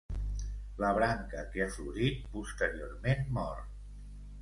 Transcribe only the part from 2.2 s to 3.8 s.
posteriorment mor.